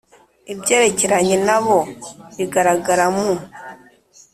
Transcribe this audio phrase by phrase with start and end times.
[0.53, 1.79] Ibyerekeranye nabo
[2.37, 3.31] bigaragara mu